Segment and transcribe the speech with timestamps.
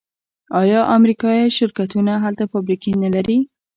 [0.61, 3.39] آیا امریکایی شرکتونه هلته فابریکې نلري؟